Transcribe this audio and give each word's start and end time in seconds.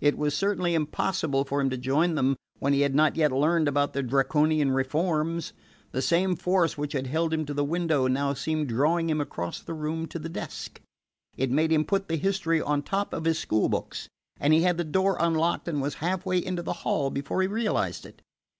It 0.00 0.16
was 0.16 0.34
certainly 0.34 0.74
impossible 0.74 1.44
for 1.44 1.60
him 1.60 1.68
to 1.68 1.76
join 1.76 2.14
them 2.14 2.38
when 2.58 2.72
he 2.72 2.80
had 2.80 2.94
not 2.94 3.16
yet 3.16 3.30
learned 3.30 3.68
about 3.68 3.92
the 3.92 4.02
Draconian 4.02 4.70
reforms. 4.70 5.52
The 5.92 6.00
same 6.00 6.36
force 6.36 6.78
which 6.78 6.94
had 6.94 7.08
held 7.08 7.34
him 7.34 7.44
to 7.44 7.52
the 7.52 7.66
window 7.66 8.06
now 8.06 8.32
seemed 8.32 8.68
drawing 8.70 9.10
him 9.10 9.20
across 9.20 9.60
the 9.60 9.74
room 9.74 10.06
to 10.06 10.18
the 10.18 10.30
desk. 10.30 10.80
It 11.36 11.50
made 11.50 11.70
him 11.70 11.84
put 11.84 12.08
the 12.08 12.16
history 12.16 12.62
on 12.62 12.80
top 12.80 13.12
of 13.12 13.26
his 13.26 13.38
school 13.38 13.68
books, 13.68 14.08
and 14.40 14.54
he 14.54 14.62
had 14.62 14.78
the 14.78 14.84
door 14.84 15.18
unlocked 15.20 15.68
and 15.68 15.82
was 15.82 15.96
half 15.96 16.24
way 16.24 16.42
into 16.42 16.62
the 16.62 16.72
hall 16.88 17.10
before 17.10 17.42
he 17.42 17.46
realized 17.48 18.06
it. 18.06 18.22